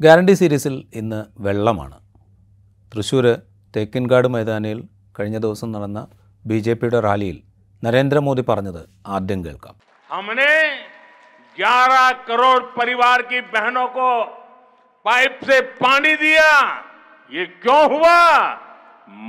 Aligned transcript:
Guarantee 0.00 0.34
സീരീസിൽ 0.34 0.76
ഇന്ന് 0.94 1.20
വെള്ളമാണ് 1.40 1.96
തൃശ്ശൂർ 2.92 3.26
തേക്കിൻകാട് 3.74 4.28
മൈതാനിയിൽ 4.28 4.78
കഴിഞ്ഞ 5.18 5.38
ദിവസം 5.38 5.68
നടന്ന 5.72 6.00
ബി 6.44 6.58
ജെ 6.60 6.74
പിയുടെ 6.74 7.00
റാലിയിൽ 7.00 7.38
നരേന്ദ്രമോദി 7.82 8.44
പറഞ്ഞത് 8.48 8.82
ആദ്യം 9.16 9.42
കേൾക്കാം 9.46 9.76
हमने 10.10 10.52
11 11.58 11.98
करोड़ 12.22 12.60
परिवार 12.72 13.22
की 13.22 13.40
बहनों 13.52 13.86
को 13.90 14.06
पाइप 15.06 15.34
से 15.42 15.56
पानी 15.80 16.12
दिया 16.16 16.48
ये 17.32 17.44
क्यों 17.58 17.82
हुआ 17.92 18.16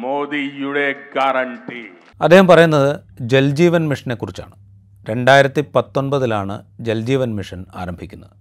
मोदी 0.02 0.44
युड़े 0.60 0.88
गारंटी 1.16 1.82
അദ്ദേഹം 2.20 2.48
പറയുന്നത് 2.48 2.90
ജൽജീവൻ 3.32 3.84
മിഷനെ 3.88 4.16
കുറിച്ചാണ് 4.16 4.56
രണ്ടായിരത്തി 5.06 5.62
പത്തൊൻപതിലാണ് 5.76 6.56
ജൽജീവൻ 6.82 7.30
മിഷൻ 7.36 7.62
ആരംഭിക്കുന്നത് 7.76 8.34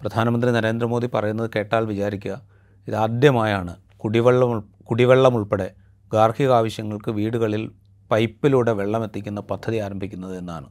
പ്രധാനമന്ത്രി 0.00 0.50
നരേന്ദ്രമോദി 0.50 1.08
പറയുന്നത് 1.14 1.50
കേട്ടാൽ 1.56 1.84
വിചാരിക്കുക. 1.84 2.42
ഇതാദ്യമായാണ് 2.88 3.76
കുടിവെള്ളം 3.96 4.68
കുടിവെള്ളം 4.90 5.34
ഉൾപ്പെടെ 5.34 5.74
ഗാർഹിക 6.12 6.50
ആവശ്യങ്ങൾക്ക് 6.52 7.10
വീടുകളിൽ 7.10 7.70
പൈപ്പിലൂടെ 8.10 8.72
വെള്ളം 8.72 9.04
എത്തിക്കുന്ന 9.04 9.40
പദ്ധതി 9.40 9.76
ആരംഭിക്കുന്നത് 9.76 10.38
എന്നാണ്. 10.38 10.68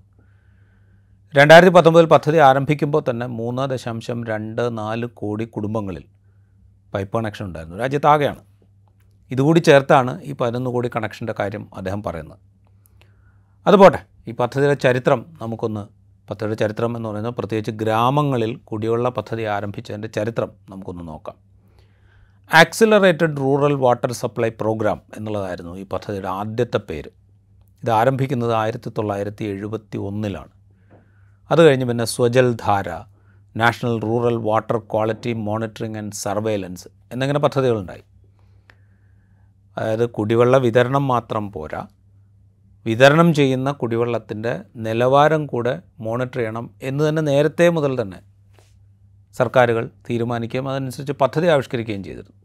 രണ്ടായിരത്തി 1.36 1.74
പത്തൊമ്പതിൽ 1.74 2.06
പദ്ധതി 2.06 2.38
ആരംഭിക്കുമ്പോൾ 2.38 3.04
തന്നെ 3.10 3.26
മൂന്ന് 3.26 3.70
ദശാംശം 3.70 4.26
രണ്ട് 4.26 4.78
നാല് 4.78 5.06
കോടി 5.06 5.46
കുടുംബങ്ങളിൽ 5.46 6.04
പൈപ്പ് 6.94 7.18
കണക്ഷൻ 7.18 7.46
ഉണ്ടായിരുന്നു. 7.46 7.78
രാജ്യത്താകെയാണ്. 7.78 8.42
ഇതുകൂടി 9.32 9.59
ചേർത്താണ് 9.59 10.22
ഈ 10.22 10.34
പതിനൊന്ന് 10.34 10.70
കോടി 10.70 10.92
കണക്ഷന്റെ 10.96 11.36
കാര്യം 11.40 11.70
അദ്ദേഹം 11.78 12.04
പറയുന്നത്. 12.04 12.40
അതുപോട്ടെ 13.68 14.00
ഈ 14.28 14.32
പദ്ധതിയുടെ 14.32 14.73
ചരിത്രം 14.73 15.26
നമുക്കൊന്ന് 15.42 15.97
പദ്ധതിയുടെ 16.30 16.55
ചരിത്രം 16.55 16.98
എന്ന് 16.98 17.09
പറയുന്നത് 17.09 17.36
പ്രത്യേകിച്ച് 17.36 17.72
ഗ്രാമങ്ങളിൽ 17.72 18.55
കുടിവെള്ള 18.55 19.09
പദ്ധതി 19.09 19.44
ആരംഭിച്ചതിന്റെ 19.44 20.08
ചരിത്രം 20.08 20.52
നമുക്കൊന്ന് 20.70 21.08
നോക്കാം. 21.08 21.36
Accelerated 22.53 23.38
rural 23.38 23.73
water 23.73 24.12
supply 24.12 24.50
programme 24.50 25.02
എന്നുള്ളതായിരുന്നു 25.17 25.78
ഈ 25.78 25.86
പദ്ധതിയുടെ 25.94 26.28
ആദ്യത്തെ 26.28 26.80
പേര്. 26.89 27.09
ഇത് 27.84 27.92
ആരംഭിക്കുന്നത് 27.92 28.53
ആയിരത്തി 28.53 28.89
തൊള്ളായിരത്തി 28.97 29.44
എഴുപത്തി 29.45 29.97
ഒന്നിലാണ് 29.97 30.53
അത് 31.52 31.61
കഴിഞ്ഞ് 31.66 31.86
പിന്നെ 31.86 32.06
Swajaldhara 32.53 32.89
national 33.58 34.00
rural 34.00 34.36
water 34.38 34.78
quality 34.78 35.34
monitoring 35.34 35.97
and 35.97 36.14
surveillance 36.14 36.88
എന്നിങ്ങനെ 37.12 37.39
പദ്ധതികളുണ്ടായി. 37.39 38.03
അതായത് 39.78 40.09
കുടിവെള്ള 40.09 40.58
വിതരണം 40.58 41.08
മാത്രം 41.08 41.52
പോരാ 41.52 41.88
വിതരണം 42.88 43.34
ചെയ്യുന്ന 43.34 43.72
കുടിവെള്ളത്തിന്റെ 43.72 44.52
നിലവാരം 44.76 45.46
കൂടെ 45.46 45.82
മോണിറ്റർ 46.00 46.38
ചെയ്യണം 46.38 46.66
എന്ന് 46.82 47.10
തന്നെ 47.10 47.22
നേരത്തെ 47.22 47.70
മുതൽ 47.70 48.02
തന്നെ 48.02 48.20
സർക്കാരുകൾ 49.38 49.90
തീരുമാനിക്കുകയും 50.10 50.70
അതനുസരിച്ച് 50.70 51.14
പദ്ധതി 51.14 51.48
ആവിഷ്കരിക്കുകയും 51.48 52.04
ചെയ്തിരുന്നു. 52.04 52.36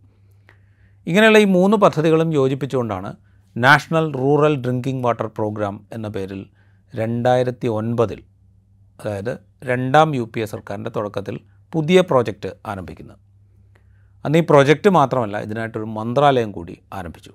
ഇങ്ങനെയുള്ള 1.07 1.39
ഈ 1.39 1.45
മൂന്ന് 1.45 1.77
പദ്ധതികളും 1.77 2.33
യോജിപ്പിച്ചുകൊണ്ടാണ് 2.35 3.17
national 3.57 4.13
rural 4.13 4.55
drinking 4.57 5.05
water 5.05 5.27
programme 5.27 5.87
എന്ന 5.93 6.09
പേരിൽ 6.09 6.43
രണ്ടായിരത്തി 6.95 7.67
ഒൻപതിൽ 7.67 8.21
അതായത് 9.01 9.33
രണ്ടാം 9.65 10.15
യു 10.15 10.31
പി 10.35 10.41
എ 10.41 10.45
സർക്കാരിന്റെ 10.45 10.91
തുടക്കത്തിൽ 10.97 11.37
പുതിയ 11.73 12.01
പ്രോജക്റ്റ് 12.01 12.51
ആരംഭിക്കുന്നത്. 12.67 13.19
അന്ന് 14.25 14.39
ഈ 14.39 14.45
പ്രോജക്റ്റ് 14.51 14.91
മാത്രമല്ല 14.91 15.37
ഇതിനായിട്ടൊരു 15.39 15.85
മന്ത്രാലയം 15.85 16.53
കൂടി 16.53 16.75
ആരംഭിച്ചു. 16.93 17.33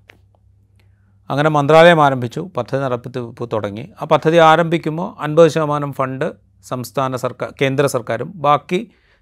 അങ്ങനെ 1.29 1.49
മന്ത്രാലയം 1.49 2.01
ആരംഭിച്ചു 2.01 2.41
പദ്ധതി 2.57 2.81
നടപ്പിപ്പ് 2.81 3.49
തുടങ്ങി. 3.53 3.85
ആ 4.01 4.05
പദ്ധതി 4.05 4.37
ആരംഭിക്കുമ്പോൾ 4.37 5.09
അൻപത് 5.23 5.49
ശതമാനം 5.55 5.91
ഫണ്ട് 5.93 6.27
സംസ്ഥാന 6.63 7.15
സർക്കാർ 7.15 7.49
കേന്ദ്ര 7.61 7.85
സർക്കാരും 7.85 8.29
ബാക്കി 8.45 8.79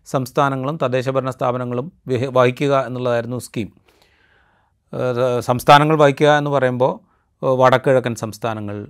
സംസ്ഥാനങ്ങളും 0.07 0.79
തദ്ദേശഭരണ 0.83 1.29
സ്ഥാപനങ്ങളും 1.29 1.91
വഹിക്കുക 2.37 2.83
എന്നുള്ളതായിരുന്നു 2.87 3.39
സ്കീം. 3.39 3.69
സംസ്ഥാനങ്ങൾ 5.39 5.95
വഹിക്കുക 6.03 6.29
എന്ന് 6.37 6.51
പറയുമ്പോൾ 6.51 6.93
വടക്കിഴക്കൻ 7.61 8.15
സംസ്ഥാനങ്ങൾ 8.15 8.87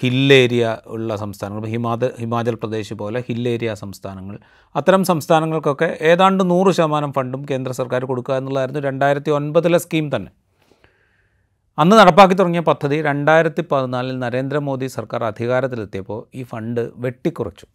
ഹിൽ 0.00 0.32
ഏരിയ 0.32 0.78
ഉള്ള 0.86 1.16
സംസ്ഥാനങ്ങൾ 1.16 1.64
ഹിമാചൽ 1.66 2.10
ഹിമാചൽ 2.20 2.54
പ്രദേശ് 2.54 2.94
പോലെ 2.94 3.18
ഹിൽ 3.28 3.48
ഏരിയ 3.48 3.74
സംസ്ഥാനങ്ങൾ. 3.74 4.38
അത്തരം 4.76 5.04
സംസ്ഥാനങ്ങൾക്കൊക്കെ 5.04 5.98
ഏതാണ്ട് 6.00 6.50
നൂറ് 6.50 6.70
ശതമാനം 6.72 7.12
ഫണ്ടും 7.12 7.42
കേന്ദ്ര 7.50 7.72
സർക്കാർ 7.72 8.04
കൊടുക്കുക 8.04 8.34
എന്നുള്ളതായിരുന്നു 8.34 8.80
രണ്ടായിരത്തി 8.80 9.30
ഒൻപതിലെ 9.30 9.78
സ്കീം 9.78 10.16
തന്നെ. 10.16 10.30
അന്ന് 11.80 11.96
നടപ്പാക്കി 11.96 12.34
തുടങ്ങിയ 12.34 12.60
പദ്ധതി 12.60 13.02
രണ്ടായിരത്തി 13.02 13.64
പതിനാലിൽ 13.72 14.18
നരേന്ദ്രമോദി 14.18 14.86
സർക്കാർ 14.86 15.24
അധികാരത്തിലെത്തിയപ്പോൾ 15.24 16.26
ഈ 16.34 16.42
ഫണ്ട് 16.42 16.90
വെട്ടിക്കുറച്ചു. 16.94 17.66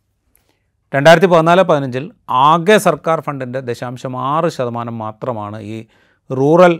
രണ്ടായിരത്തി 0.95 1.27
പതിനാല് 1.27 1.61
പതിനഞ്ചിൽ 1.61 2.11
ആകെ 2.29 2.77
സർക്കാർ 2.77 3.19
ഫണ്ടിന്റെ 3.19 3.59
ദശാംശം 3.59 4.17
ആറ് 4.17 4.49
ശതമാനം 4.49 4.97
മാത്രമാണ് 4.97 5.61
ഈ 5.61 5.85
റൂറൽ 6.31 6.79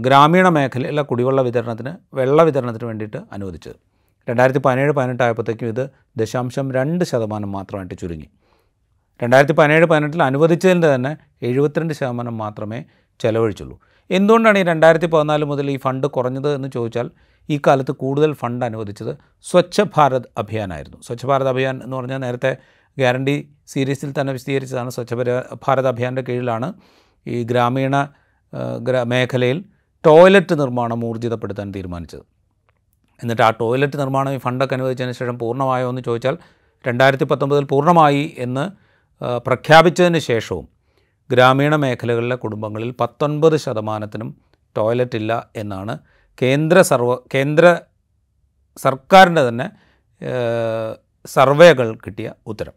ഗ്രാമീണ 0.00 0.48
മേഖലയിലെ 0.48 1.02
കുടിവെള്ള 1.02 1.42
വിതരണത്തിന് 1.42 1.92
വെള്ള 2.14 2.42
വിതരണത്തിന് 2.42 2.84
വേണ്ടിയിട്ട് 2.84 3.16
അനുവദിച്ചത്. 3.32 3.76
രണ്ടായിരത്തി 4.28 4.58
പതിനേഴ് 4.58 4.92
പതിനെട്ട് 4.92 5.22
ആയപ്പോഴത്തേക്കും 5.22 5.68
ഇത് 5.68 5.90
ദശാംശം 6.16 6.72
രണ്ട് 6.72 7.04
ശതമാനം 7.04 7.52
മാത്രമായിട്ട് 7.52 7.94
ചുരുങ്ങി. 7.94 8.28
രണ്ടായിരത്തി 9.22 9.52
പതിനേഴ് 9.52 9.86
പതിനെട്ടിൽ 9.86 10.22
അനുവദിച്ചതിന്റെ 10.22 10.94
തന്നെ 10.94 11.16
എഴുപത്തിരണ്ട് 11.42 11.94
ശതമാനം 11.94 12.38
മാത്രമേ 12.38 12.84
ചെലവഴിച്ചുള്ളൂ. 13.20 13.80
എന്തുകൊണ്ടാണ് 14.10 14.58
ഈ 14.58 14.62
രണ്ടായിരത്തി 14.62 15.06
പതിനാല് 15.06 15.44
മുതൽ 15.44 15.70
ഈ 15.70 15.76
ഫണ്ട് 15.76 16.06
കുറഞ്ഞത് 16.06 16.54
എന്ന് 16.54 16.68
ചോദിച്ചാൽ 16.68 17.10
ഈ 17.50 17.60
കാലത്ത് 17.66 17.92
കൂടുതൽ 17.92 18.32
ഫണ്ട് 18.32 18.64
അനുവദിച്ചത് 18.64 19.16
സ്വച്ഛ 19.42 19.80
ഭാരത് 19.96 20.28
അഭിയാനായിരുന്നു. 20.38 20.98
സ്വച്ഛ 21.02 21.26
ഭാരത് 21.26 21.48
അഭിയാൻ 21.48 21.80
എന്ന് 21.84 21.96
പറഞ്ഞാൽ 21.96 22.18
നേരത്തെ 22.18 22.56
ഗ്യാരണ്ടി 22.98 23.48
സീരീസിൽ 23.66 24.14
തന്നെ 24.20 24.32
വിശദീകരിച്ചതാണ്. 24.32 24.90
സ്വച്ഛ 24.90 25.14
ഭാരത് 25.66 25.88
അഭിയാന്റെ 25.88 26.22
കീഴിലാണ് 26.22 26.72
ഈ 27.26 27.42
ഗ്രാമീണ 27.42 28.08
മേഖലയിൽ 29.04 29.64
ടോയ്ലറ്റ് 30.06 30.60
നിർമ്മാണം 30.60 31.06
ഊർജിതപ്പെടുത്താൻ 31.06 31.72
തീരുമാനിച്ചത്. 31.74 32.24
എന്നിട്ട് 33.22 33.42
ആ 33.42 33.50
ടോയ്ലറ്റ് 33.50 33.98
നിർമ്മാണം 33.98 34.32
ഈ 34.32 34.38
ഫണ്ടൊക്കെ 34.38 34.74
അനുവദിച്ചതിന് 34.74 35.12
ശേഷം 35.12 35.38
പൂർണമായോ 35.38 35.88
എന്ന് 35.88 36.02
ചോദിച്ചാൽ 36.02 36.38
രണ്ടായിരത്തി 36.86 37.24
പത്തൊമ്പതിൽ 37.24 37.64
പൂർണമായി 37.64 38.34
എന്ന് 38.38 38.64
പ്രഖ്യാപിച്ചതിന് 39.46 40.18
ശേഷവും 40.18 40.68
ഗ്രാമീണ 41.30 41.76
മേഖലകളിലെ 41.76 42.36
കുടുംബങ്ങളിൽ 42.36 42.94
പത്തൊൻപത് 43.00 43.56
ശതമാനത്തിനും 43.56 44.36
ടോയ്ലറ്റ് 44.76 45.16
ഇല്ല 45.16 45.32
എന്നാണ് 45.56 45.98
കേന്ദ്ര 46.42 46.82
സർവ 46.82 47.14
കേന്ദ്ര 47.34 47.78
സർക്കാരിന്റെ 48.76 49.48
തന്നെ 49.48 49.66
സർവേകൾ 51.26 51.94
കിട്ടിയ 51.94 52.32
ഉത്തരം. 52.46 52.72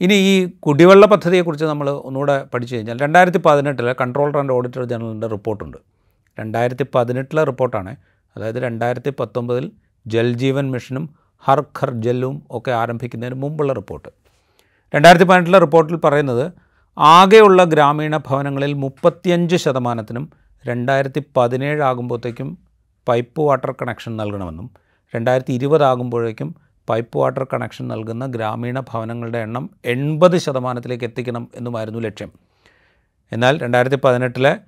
ഇനി 0.00 0.14
ഈ 0.14 0.46
കുടിവെള്ള 0.46 1.06
പദ്ധതിയെക്കുറിച്ച് 1.06 1.64
നമ്മൾ 1.64 1.90
ഒന്നുകൂടെ 1.90 2.44
പഠിച്ചു 2.54 2.76
കഴിഞ്ഞാൽ 2.76 2.98
രണ്ടായിരത്തി 2.98 3.38
പതിനെട്ടിലെ 3.38 3.94
കൺട്രോളർ 4.00 4.38
ആൻഡ് 4.38 4.52
ഓഡിറ്റർ 4.52 4.84
ജനറലിന്റെ 4.84 5.26
റിപ്പോർട്ടുണ്ട്. 5.26 5.76
രണ്ടായിരത്തി 6.38 6.86
പതിനെട്ടിലെ 6.94 7.44
റിപ്പോർട്ടാണ്. 7.44 7.96
അതായത് 8.36 8.62
രണ്ടായിരത്തി 8.62 9.12
പത്തൊമ്പതിൽ 9.20 9.72
ജൽജീവൻ 10.06 10.70
മിഷനും 10.70 11.14
ഹർ 11.38 11.60
ഖർ 11.60 11.90
ജല്ലും 11.90 12.42
ഒക്കെ 12.50 12.70
ആരംഭിക്കുന്നതിന് 12.70 13.42
മുമ്പുള്ള 13.42 13.72
റിപ്പോർട്ട്. 13.72 14.08
രണ്ടായിരത്തി 14.94 15.24
പതിനെട്ടിലെ 15.24 15.58
റിപ്പോർട്ടിൽ 15.58 15.96
പറയുന്നത് 15.96 16.52
ആകെയുള്ള 16.98 17.64
ഗ്രാമീണ 17.64 18.16
ഭവനങ്ങളിൽ 18.16 18.72
മുപ്പത്തിയഞ്ച് 18.74 19.56
ശതമാനത്തിനും 19.56 20.32
രണ്ടായിരത്തി 20.66 21.22
പതിനേഴ് 21.36 21.82
ആകുമ്പോഴത്തേക്കും 21.82 22.58
പൈപ്പ് 23.08 23.40
വാട്ടർ 23.40 23.72
കണക്ഷൻ 23.72 24.16
നൽകണമെന്നും 24.16 24.70
രണ്ടായിരത്തി 25.14 25.52
ഇരുപതാകുമ്പോഴേക്കും 25.52 26.54
പൈപ്പ് 26.88 27.18
വാട്ടർ 27.18 27.44
കണക്ഷൻ 27.44 27.88
നൽകുന്ന 27.88 28.26
ഗ്രാമീണ 28.26 28.80
ഭവനങ്ങളുടെ 28.80 29.38
എണ്ണം 29.38 29.70
എൺപത് 29.84 30.38
ശതമാനത്തിലേക്ക് 30.38 31.04
എത്തിക്കണം 31.04 31.48
എന്നുമായിരുന്നു 31.54 32.00
ലക്ഷ്യം. 32.00 32.32
എന്നാൽ 33.32 33.62
രണ്ടായിരത്തി 33.62 33.96
പതിനെട്ടിലെ 34.04 34.60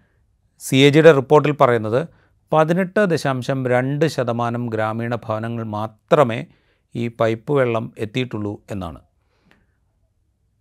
സി 0.58 0.76
എ 0.76 0.90
ജിയുടെ 0.90 1.12
റിപ്പോർട്ടിൽ 1.12 1.52
പറയുന്നത് 1.52 2.08
പതിനെട്ട് 2.52 3.00
ദശാംശം 3.00 3.66
രണ്ട് 3.66 4.06
ശതമാനം 4.06 4.66
ഗ്രാമീണ 4.66 5.14
ഭവനങ്ങൾ 5.14 5.64
മാത്രമേ 5.64 6.46
ഈ 6.94 7.08
പൈപ്പ് 7.08 7.52
വെള്ളം 7.52 7.92
എത്തിയിട്ടുള്ളൂ 7.98 8.62
എന്നാണ്. 8.70 9.00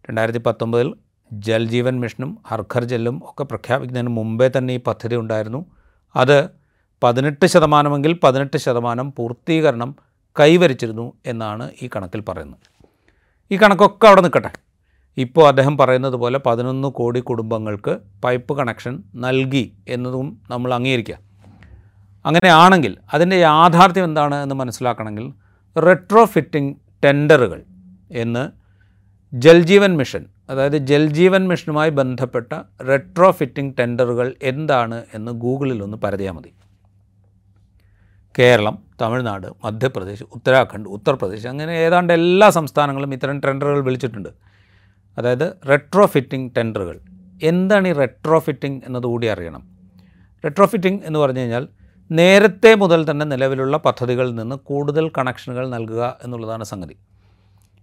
രണ്ടായിരത്തി 0.09 0.39
പത്തൊമ്പതിൽ 0.39 0.95
ജൽജീവൻ 1.33 1.99
മിഷനും 1.99 2.37
ഹർഘർ 2.47 2.83
ജല്ലും 2.83 3.21
ഒക്കെ 3.23 3.43
പ്രഖ്യാപിക്കുന്നതിന് 3.43 4.09
മുമ്പേ 4.09 4.51
തന്നെ 4.57 4.73
ഈ 4.73 4.79
പദ്ധതി 4.79 5.15
ഉണ്ടായിരുന്നു. 5.15 5.65
അത് 6.15 6.49
പതിനെട്ട് 7.03 7.45
ശതമാനമെങ്കിൽ 7.45 8.19
പതിനെട്ട് 8.23 8.57
ശതമാനം 8.57 9.13
പൂർത്തീകരണം 9.17 9.95
കൈവരിച്ചിരുന്നു 10.39 11.13
എന്നാണ് 11.25 11.69
ഈ 11.81 11.89
കണക്കിൽ 11.95 12.23
പറയുന്നത്. 12.29 12.59
ഈ 13.51 13.57
കണക്കൊക്കെ 13.57 14.07
അവിടെ 14.07 14.21
നിൽക്കട്ടെ. 14.21 14.51
ഇപ്പോൾ 15.17 15.47
അദ്ദേഹം 15.47 15.77
പറയുന്നത് 15.77 16.13
പോലെ 16.13 16.39
പതിനൊന്ന് 16.45 16.87
കോടി 16.87 17.19
കുടുംബങ്ങൾക്ക് 17.19 17.97
പൈപ്പ് 18.23 18.57
കണക്ഷൻ 18.57 19.03
നൽകി 19.15 19.73
എന്നതും 19.87 20.41
നമ്മൾ 20.49 20.73
അംഗീകരിക്കുക. 20.73 21.17
അങ്ങനെയാണെങ്കിൽ 22.25 22.97
അതിന്റെ 23.13 23.35
യാഥാർത്ഥ്യം 23.35 24.03
എന്താണ് 24.03 24.35
എന്ന് 24.35 24.55
മനസ്സിലാക്കണമെങ്കിൽ 24.55 25.33
റെട്രോ 25.79 26.25
ഫിറ്റിംഗ് 26.25 26.75
ടെൻഡറുകൾ 27.03 27.63
എന്ന് 28.11 28.49
ജൽജീവൻ 29.33 29.97
മിഷൻ 29.97 30.25
അതായത് 30.49 30.77
ജൽജീവൻ 30.77 31.47
മിഷനുമായി 31.47 31.89
ബന്ധപ്പെട്ട 31.89 32.53
റെട്രോ 32.89 33.31
ഫിറ്റിംഗ് 33.31 33.73
ടെൻഡറുകൾ 33.79 34.35
എന്താണ് 34.43 35.03
എന്ന് 35.13 35.31
ഗൂഗിളിൽ 35.31 35.83
ഒന്ന് 35.83 35.97
പരതിയാൽ 35.97 36.31
മതി. 36.31 36.51
കേരളം 38.39 38.75
തമിഴ്നാട് 39.01 39.47
മധ്യപ്രദേശ് 39.65 40.23
ഉത്തരാഖണ്ഡ് 40.35 40.89
ഉത്തർപ്രദേശ് 40.89 41.47
അങ്ങനെ 41.47 41.71
ഏതാണ്ട് 41.71 42.13
എല്ലാ 42.13 42.49
സംസ്ഥാനങ്ങളും 42.49 43.13
ഇത്തരം 43.13 43.39
ടെൻഡറുകൾ 43.39 43.79
വിളിച്ചിട്ടുണ്ട്. 43.79 44.29
അതായത് 45.17 45.57
റെട്രോ 45.69 46.05
ഫിറ്റിംഗ് 46.05 46.51
ടെൻഡറുകൾ 46.57 46.99
എന്താണ് 47.43 47.87
ഈ 47.87 47.91
റെട്രോ 47.91 48.39
ഫിറ്റിംഗ് 48.39 48.81
എന്നതുകൂടി 48.87 49.27
അറിയണം. 49.27 49.63
റെട്രോ 50.45 50.65
ഫിറ്റിംഗ് 50.65 51.01
എന്ന് 51.05 51.19
പറഞ്ഞു 51.19 51.39
കഴിഞ്ഞാൽ 51.39 51.67
നേരത്തെ 52.11 52.75
മുതൽ 52.75 53.11
തന്നെ 53.11 53.25
നിലവിലുള്ള 53.25 53.77
പദ്ധതികളിൽ 53.77 54.35
നിന്ന് 54.35 54.55
കൂടുതൽ 54.55 55.11
കണക്ഷനുകൾ 55.17 55.69
നൽകുക 55.69 56.17
എന്നുള്ളതാണ് 56.23 56.63
സംഗതി. 56.63 56.93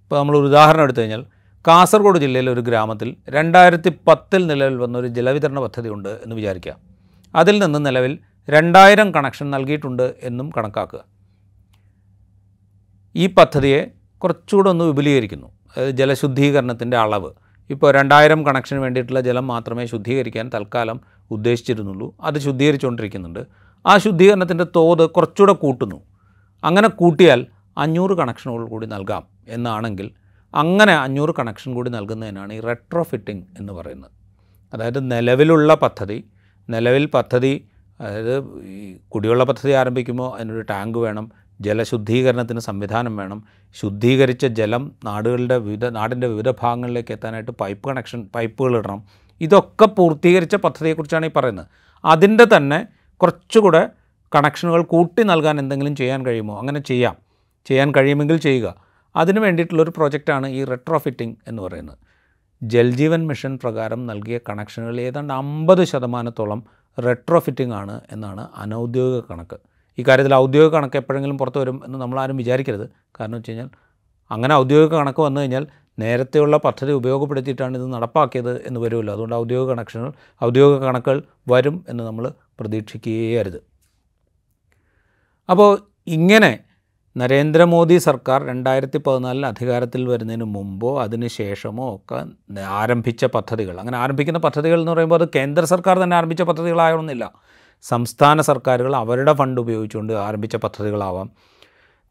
ഇപ്പോൾ 0.03 0.19
നമ്മൾ 0.19 0.39
ഒരു 0.39 0.47
ഉദാഹരണം 0.47 0.83
എടുത്തു 0.83 1.01
കഴിഞ്ഞാൽ 1.01 1.25
കാസർഗോഡ് 1.67 2.19
ജില്ലയിലെ 2.19 2.53
ഒരു 2.53 2.61
ഗ്രാമത്തിൽ 2.61 3.17
രണ്ടായിരത്തി 3.29 3.93
പത്തിൽ 4.07 4.47
നിലവിൽ 4.47 4.77
വന്ന 4.77 4.99
ഒരു 4.99 5.07
ജലവിതരണ 5.07 5.61
പദ്ധതി 5.61 5.89
ഉണ്ട് 5.89 6.09
എന്ന് 6.09 6.37
വിചാരിക്കുക. 6.37 6.77
അതിൽ 7.35 7.63
നിന്ന് 7.63 7.87
നിലവിൽ 7.87 8.19
രണ്ടായിരം 8.51 9.15
കണക്ഷൻ 9.15 9.51
നൽകിയിട്ടുണ്ട് 9.51 10.15
എന്നും 10.23 10.51
കണക്കാക്കുക. 10.57 11.05
ഈ 13.17 13.27
പദ്ധതിയെ 13.27 13.87
കുറച്ചുകൂടെ 14.19 14.71
ഒന്ന് 14.71 14.85
വിപുലീകരിക്കുന്നു. 14.85 15.47
അതായത് 15.47 15.91
ജലശുദ്ധീകരണത്തിന്റെ 15.91 16.97
അളവ്. 16.97 17.31
ഇപ്പോൾ 17.71 17.93
രണ്ടായിരം 17.93 18.47
കണക്ഷന് 18.47 18.79
വേണ്ടിയിട്ടുള്ള 18.79 19.21
ജലം 19.21 19.47
മാത്രമേ 19.47 19.87
ശുദ്ധീകരിക്കാൻ 19.87 20.51
തൽക്കാലം 20.55 21.01
ഉദ്ദേശിച്ചിരുന്നുള്ളൂ. 21.31 22.15
അത് 22.21 22.39
ശുദ്ധീകരിച്ചുകൊണ്ടിരിക്കുന്നുണ്ട്. 22.39 23.47
ആ 23.87 23.99
ശുദ്ധീകരണത്തിന്റെ 23.99 24.67
തോത് 24.77 25.11
കുറച്ചുകൂടെ 25.11 25.53
കൂട്ടുന്നു. 25.53 25.97
അങ്ങനെ 26.65 26.89
കൂട്ടിയാൽ 26.89 27.47
അഞ്ഞൂറ് 27.79 28.13
കണക്ഷനുകൾ 28.13 28.69
കൂടി 28.69 28.87
നൽകാം 28.87 29.25
എന്നാണെങ്കിൽ 29.49 30.11
അങ്ങനെ 30.57 30.93
അഞ്ഞൂറ് 30.95 31.31
കണക്ഷൻ 31.39 31.75
കൂടി 31.75 31.91
നൽകുന്നതിനാണ് 31.91 32.53
ഈ 32.53 32.61
റെട്രോ 32.61 33.03
ഫിറ്റിംഗ് 33.03 33.45
എന്ന് 33.59 33.73
പറയുന്നത്. 33.73 34.11
അതായത് 34.75 35.11
നിലവിലുള്ള 35.11 35.75
പദ്ധതി 35.75 36.25
നിലവിൽ 36.71 37.07
പദ്ധതി 37.07 37.69
അതായത് 38.01 38.39
ഈ 38.65 38.97
കുടിവെള്ള 39.09 39.45
പദ്ധതി 39.45 39.73
ആരംഭിക്കുമ്പോൾ 39.73 40.37
അതിനൊരു 40.37 40.61
ടാങ്ക് 40.61 40.99
വേണം 40.99 41.33
ജലശുദ്ധീകരണത്തിന് 41.61 42.61
സംവിധാനം 42.61 43.17
വേണം 43.17 43.45
ശുദ്ധീകരിച്ച 43.81 44.47
ജലം 44.47 44.93
നാടുകളുടെ 45.05 45.59
വിവിധ 45.59 45.87
നാടിന്റെ 45.87 46.27
വിവിധ 46.27 46.51
ഭാഗങ്ങളിലേക്ക് 46.51 47.13
എത്താനായിട്ട് 47.13 47.51
പൈപ്പ് 47.51 47.89
കണക്ഷൻ 47.89 48.29
പൈപ്പുകൾ 48.35 48.77
ഇടണം. 48.77 49.05
ഇതൊക്കെ 49.41 49.87
പൂർത്തീകരിച്ച 49.87 50.57
പദ്ധതിയെക്കുറിച്ചാണ് 50.57 51.27
ഈ 51.27 51.31
പറയുന്നത്. 51.37 51.67
അതിന്റെ 52.05 52.47
തന്നെ 52.57 52.87
കുറച്ചുകൂടെ 53.17 53.89
കണക്ഷനുകൾ 54.35 54.83
കൂട്ടി 54.83 55.23
നൽകാൻ 55.23 55.59
എന്തെങ്കിലും 55.59 55.97
ചെയ്യാൻ 55.97 56.27
കഴിയുമോ? 56.27 56.59
അങ്ങനെ 56.59 56.81
ചെയ്യാം. 56.81 57.17
ചെയ്യാൻ 57.67 57.95
കഴിയുമെങ്കിൽ 57.95 58.37
ചെയ്യുക. 58.37 58.86
അതിന് 59.17 59.41
വേണ്ടിയിട്ടുള്ളൊരു 59.41 59.91
പ്രോജക്റ്റാണ് 59.91 60.47
ഈ 60.49 60.65
റെട്രോഫിറ്റിംഗ് 60.65 61.37
എന്ന് 61.49 61.63
പറയുന്നത്. 61.63 61.99
ജൽജീവൻ 62.63 63.27
മിഷൻ 63.27 63.59
പ്രകാരം 63.63 64.07
നൽകിയ 64.07 64.41
കണക്ഷനുകൾ 64.49 65.01
ഏതാണ്ട് 65.01 65.33
അമ്പത് 65.33 65.85
ശതമാനത്തോളം 65.85 66.63
റെട്രോഫിറ്റിംഗ് 66.99 67.75
ആണ് 67.75 68.01
എന്നാണ് 68.13 68.49
അനൗദ്യോഗിക 68.57 69.23
കണക്ക്. 69.31 69.57
ഈ 69.99 70.05
കാര്യത്തിൽ 70.09 70.35
ഔദ്യോഗിക 70.35 70.73
കണക്ക് 70.73 70.97
എപ്പോഴെങ്കിലും 70.97 71.39
പുറത്തു 71.39 71.59
വരും 71.59 71.83
എന്ന് 71.87 71.99
നമ്മളാരും 71.99 72.37
വിചാരിക്കരുത്. 72.37 72.87
കാരണം 73.21 73.37
വെച്ച് 73.37 73.51
കഴിഞ്ഞാൽ 73.51 73.69
അങ്ങനെ 74.31 74.55
ഔദ്യോഗിക 74.55 74.91
കണക്ക് 74.95 75.21
വന്നു 75.21 75.41
കഴിഞ്ഞാൽ 75.41 75.67
നേരത്തെയുള്ള 75.99 76.57
പദ്ധതി 76.57 76.93
ഉപയോഗപ്പെടുത്തിയിട്ടാണ് 76.93 77.77
ഇത് 77.77 77.93
നടപ്പാക്കിയത് 77.93 78.67
എന്ന് 78.67 78.81
വരുമല്ലോ. 78.81 79.13
അതുകൊണ്ട് 79.13 79.35
ഔദ്യോഗിക 79.35 79.69
കണക്ഷനുകൾ 79.69 80.13
ഔദ്യോഗിക 80.45 80.79
കണക്കുകൾ 80.79 81.23
വരും 81.49 81.85
എന്ന് 81.89 82.05
നമ്മൾ 82.05 82.33
പ്രതീക്ഷിക്കുകയേ 82.61 83.39
അരുത് 83.41 83.61
അപ്പോൾ 85.51 85.79
ഇങ്ങനെ 86.07 86.66
നരേന്ദ്രമോദി 87.17 87.99
സർക്കാർ 87.99 88.47
രണ്ടായിരത്തി 88.47 88.99
പതിനാലിൽ 88.99 89.47
അധികാരത്തിൽ 89.47 90.09
വരുന്നതിന് 90.09 90.45
മുമ്പോ 90.45 91.03
അതിന് 91.03 91.27
ശേഷമോ 91.27 91.95
ഒക്കെ 91.95 92.27
ആരംഭിച്ച 92.61 93.25
പദ്ധതികൾ. 93.25 93.79
അങ്ങനെ 93.81 93.99
ആരംഭിക്കുന്ന 93.99 94.39
പദ്ധതികൾ 94.39 94.81
എന്ന് 94.81 94.93
പറയുമ്പോൾ 94.93 95.23
അത് 95.23 95.29
കേന്ദ്ര 95.37 95.65
സർക്കാർ 95.65 95.99
തന്നെ 95.99 96.17
ആരംഭിച്ച 96.17 96.43
പദ്ധതികളായൊന്നുമില്ല. 96.43 97.33
സംസ്ഥാന 97.83 98.41
സർക്കാരുകൾ 98.41 98.97
അവരുടെ 98.97 99.33
ഫണ്ട് 99.33 99.61
ഉപയോഗിച്ചുകൊണ്ട് 99.61 100.13
ആരംഭിച്ച 100.13 100.57
പദ്ധതികളാവാം. 100.57 101.31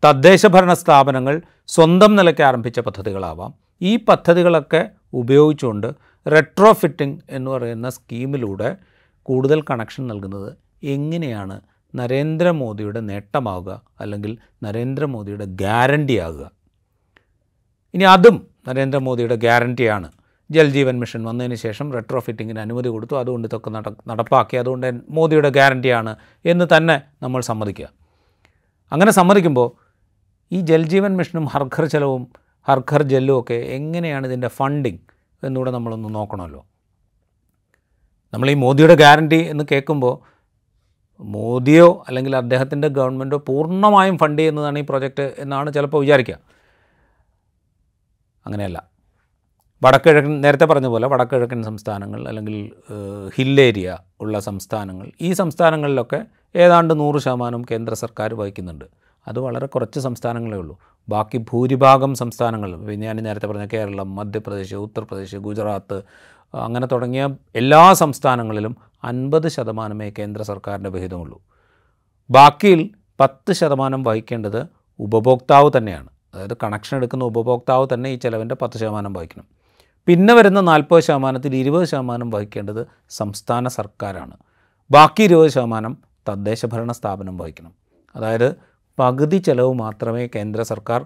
തദ്ദേശ 0.03 0.45
ഭരണ 0.45 0.73
സ്ഥാപനങ്ങൾ 0.73 1.41
സ്വന്തം 1.67 2.15
നിലയ്ക്ക് 2.15 2.41
ആരംഭിച്ച 2.41 2.79
പദ്ധതികളാവാം. 2.79 3.53
ഈ 3.81 3.95
പദ്ധതികളൊക്കെ 3.95 4.89
ഉപയോഗിച്ചുകൊണ്ട് 5.13 5.87
റെട്രോ 6.31 6.73
ഫിറ്റിംഗ് 6.73 7.19
എന്ന് 7.29 7.51
പറയുന്ന 7.51 7.89
സ്കീമിലൂടെ 7.89 8.75
കൂടുതൽ 9.21 9.61
കണക്ഷൻ 9.61 10.07
നൽകുന്നത് 10.07 10.53
എങ്ങനെയാണ് 10.83 11.61
നരേന്ദ്രമോദിയുടെ 11.93 12.99
നേട്ടമാവുക 12.99 13.83
അല്ലെങ്കിൽ 13.99 14.37
നരേന്ദ്രമോദിയുടെ 14.63 15.45
ഗ്യാരണ്ടി 15.45 16.17
ആകുക. 16.17 16.51
ഇനി 17.93 18.03
അതും 18.03 18.47
നരേന്ദ്രമോദിയുടെ 18.67 19.35
ഗ്യാരണ്ടിയാണ്. 19.35 20.09
ജൽജീവൻ 20.51 20.99
മിഷൻ 20.99 21.23
വന്നതിന് 21.23 21.55
ശേഷം 21.55 21.93
റെട്രോ 21.93 22.19
ഫിറ്റിങ്ങിന് 22.19 22.59
അനുമതി 22.59 22.89
കൊടുത്തു. 22.89 23.15
അതുകൊണ്ട് 23.15 23.47
ഇതൊക്കെ 23.47 23.69
നട 23.69 23.89
നടപ്പാക്കി. 24.07 24.57
അതുകൊണ്ട് 24.57 24.99
മോദിയുടെ 25.09 25.49
ഗ്യാരണ്ടിയാണ് 25.49 26.15
എന്ന് 26.45 26.65
തന്നെ 26.77 27.01
നമ്മൾ 27.23 27.41
സമ്മതിക്കുക. 27.41 27.89
അങ്ങനെ 28.91 29.11
സമ്മതിക്കുമ്പോൾ 29.11 29.85
ഈ 30.51 30.61
ജൽജീവൻ 30.61 31.17
മിഷനും 31.17 31.45
ഹർഘർ 31.45 31.85
ചെലവും 31.85 32.27
ഹർഘർ 32.67 33.03
ജെല്ലും 33.03 33.39
ഒക്കെ 33.39 33.53
എങ്ങനെയാണ് 33.53 34.27
ഇതിന്റെ 34.27 34.47
ഫണ്ടിങ് 34.47 34.97
എന്നുകൂടെ 35.43 35.71
നമ്മളൊന്ന് 35.71 36.15
നോക്കണമല്ലോ. 36.15 36.65
നമ്മൾ 38.33 38.49
ഈ 38.49 38.53
മോദിയുടെ 38.53 38.95
ഗ്യാരണ്ടി 38.95 39.35
എന്ന് 39.35 39.63
കേൾക്കുമ്പോൾ 39.71 40.34
മോദിയോ 41.19 42.05
അല്ലെങ്കിൽ 42.07 42.35
അദ്ദേഹത്തിന്റെ 42.35 42.87
ഗവൺമെന്റോ 42.87 43.37
പൂർണമായും 43.47 44.17
ഫണ്ട് 44.17 44.41
ചെയ്യുന്നതാണ് 44.41 44.79
ഈ 44.79 44.85
പ്രോജക്റ്റ് 44.89 45.35
എന്നാണ് 45.37 45.73
ചിലപ്പോൾ 45.73 46.01
വിചാരിക്കുക. 46.01 46.37
അങ്ങനെയല്ല. 48.45 48.83
വടക്കിഴക്കൻ 49.83 50.41
നേരത്തെ 50.41 50.65
പറഞ്ഞ 50.65 50.87
പോലെ 50.87 51.07
വടക്കിഴക്കൻ 51.07 51.63
സംസ്ഥാനങ്ങൾ 51.63 52.27
അല്ലെങ്കിൽ 52.27 52.71
ഹിൽ 53.35 53.61
ഏരിയ 53.61 53.97
ഉള്ള 54.21 54.39
സംസ്ഥാനങ്ങൾ 54.39 55.11
ഈ 55.21 55.33
സംസ്ഥാനങ്ങളിലൊക്കെ 55.33 56.25
ഏതാണ്ട് 56.55 56.99
നൂറ് 56.99 57.17
ശതമാനം 57.17 57.65
കേന്ദ്ര 57.71 57.93
സർക്കാർ 57.93 58.33
വഹിക്കുന്നുണ്ട്. 58.33 58.85
അത് 59.27 59.39
വളരെ 59.39 59.65
കുറച്ച് 59.65 59.99
സംസ്ഥാനങ്ങളേ 59.99 60.57
ഉള്ളൂ. 60.57 60.79
ബാക്കി 61.09 61.37
ഭൂരിഭാഗം 61.37 62.15
സംസ്ഥാനങ്ങൾ 62.15 62.95
ഞാൻ 62.95 63.15
നേരത്തെ 63.15 63.47
പറഞ്ഞ 63.47 63.67
കേരളം 63.73 64.15
മധ്യപ്രദേശ് 64.15 64.75
ഉത്തർപ്രദേശ് 64.75 65.35
ഗുജറാത്ത് 65.35 66.01
അങ്ങനെ 66.53 66.87
തുടങ്ങിയ 66.87 67.29
എല്ലാ 67.55 67.93
സംസ്ഥാനങ്ങളിലും 67.93 68.77
അൻപത് 69.05 69.47
ശതമാനമേ 69.47 70.09
കേന്ദ്ര 70.09 70.41
സർക്കാരിന്റെ 70.41 70.89
വിഹിതമുള്ളൂ. 70.89 71.41
ബാക്കിയിൽ 72.29 72.89
പത്ത് 73.19 73.53
ശതമാനം 73.53 74.03
വഹിക്കേണ്ടത് 74.03 74.65
ഉപഭോക്താവ് 74.99 75.71
തന്നെയാണ്. 75.77 76.09
അതായത് 76.33 76.57
കണക്ഷൻ 76.63 76.97
എടുക്കുന്ന 76.97 77.23
ഉപഭോക്താവ് 77.23 77.87
തന്നെ 77.93 78.09
ഈ 78.09 78.15
ചിലവിന്റെ 78.15 78.55
പത്ത് 78.55 78.77
ശതമാനം 78.77 79.13
വഹിക്കണം. 79.13 79.45
പിന്നെ 80.07 80.33
വരുന്ന 80.33 80.61
നാൽപ്പത് 80.61 81.03
ശതമാനത്തിൽ 81.03 81.55
ഇരുപത് 81.55 81.85
ശതമാനം 81.85 82.29
വഹിക്കേണ്ടത് 82.29 82.87
സംസ്ഥാന 83.09 83.67
സർക്കാരാണ്. 83.67 84.37
ബാക്കി 84.91 85.23
ഇരുപത് 85.23 85.49
ശതമാനം 85.49 85.97
തദ്ദേശ 86.29 86.65
ഭരണ 86.65 86.91
സ്ഥാപനം 86.91 87.37
വഹിക്കണം. 87.37 87.73
അതായത് 88.15 88.55
പകുതി 88.99 89.37
ചെലവ് 89.37 89.73
മാത്രമേ 89.73 90.29
കേന്ദ്ര 90.35 90.61
സർക്കാർ 90.61 91.05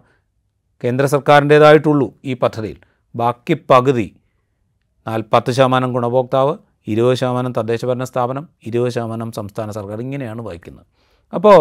കേന്ദ്ര 0.84 1.06
സർക്കാരിന്റേതായിട്ടുള്ളൂ 1.06 2.14
ഈ 2.26 2.34
പദ്ധതിയിൽ. 2.34 2.78
ബാക്കി 3.16 3.66
പകുതി 3.70 4.16
നാൽപ്പത്ത് 5.08 5.52
ശതമാനം 5.52 5.94
ഗുണഭോക്താവ് 5.94 6.58
ഇരുപത് 6.92 7.16
ശതമാനം 7.22 7.52
തദ്ദേശ 7.58 7.86
ഭരണ 7.86 8.04
സ്ഥാപനം 8.04 8.46
ഇരുപത് 8.70 8.92
ശതമാനം 8.96 9.32
സംസ്ഥാന 9.32 9.72
സർക്കാർ 9.72 10.00
ഇങ്ങനെയാണ് 10.02 10.42
വഹിക്കുന്നത് 10.42 10.86
അപ്പോൾ 11.34 11.60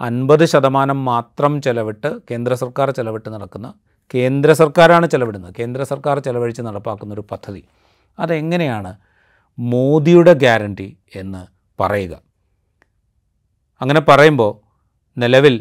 അൻപത് 0.00 0.44
ശതമാനം 0.52 0.98
മാത്രം 1.04 1.62
ചെലവിട്ട് 1.62 2.10
കേന്ദ്ര 2.30 2.52
സർക്കാർ 2.54 2.90
ചെലവിട്ട് 2.90 3.28
നടക്കുന്ന 3.28 3.68
കേന്ദ്ര 4.14 4.52
സർക്കാരാണ് 4.52 5.06
ചെലവിടുന്നത്. 5.06 5.52
കേന്ദ്ര 5.58 5.82
സർക്കാർ 5.82 6.16
ചെലവഴിച്ച് 6.18 6.62
നടപ്പാക്കുന്ന 6.62 7.14
ഒരു 7.14 7.24
പദ്ധതി. 7.30 7.62
അതെങ്ങനെയാണ് 8.18 8.92
മോദിയുടെ 9.58 10.32
ഗ്യാരണ്ടി 10.32 10.88
എന്ന് 11.16 11.42
പറയുക. 11.78 12.14
അങ്ങനെ 13.80 14.00
പറയുമ്പോൾ 14.00 14.52
നിലവിൽ 15.16 15.54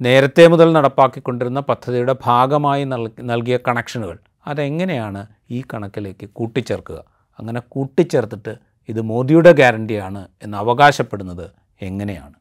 നേരത്തെ 0.00 0.44
മുതൽ 0.52 0.68
നടപ്പാക്കിക്കൊണ്ടിരുന്ന 0.72 1.60
പദ്ധതിയുടെ 1.60 2.14
ഭാഗമായി 2.24 2.84
നൽകിയ 3.30 3.56
കണക്ഷനുകൾ 3.68 4.16
അതെങ്ങനെയാണ് 4.46 5.22
ഈ 5.50 5.60
കണക്കിലേക്ക് 5.74 6.26
കൂട്ടിച്ചേർക്കുക? 6.32 6.98
അങ്ങനെ 7.38 7.60
കൂട്ടിച്ചേർത്തിട്ട് 7.68 8.52
ഇത് 8.88 9.00
മോദിയുടെ 9.00 9.52
ഗ്യാരണ്ടിയാണ് 9.52 10.28
എന്ന് 10.42 10.58
അവകാശപ്പെടുന്നത് 10.58 11.50
എങ്ങനെയാണ്? 11.82 12.36